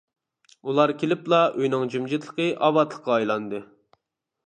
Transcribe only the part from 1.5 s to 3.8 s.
ئۆينىڭ جىمجىتلىقى ئاۋاتلىققا ئايلاندى.